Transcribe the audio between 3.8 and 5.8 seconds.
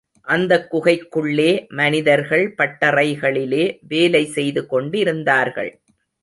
வேலை செய்து கொண்டிருந்தார்கள்.